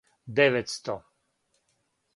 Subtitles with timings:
[0.35, 0.95] деветсто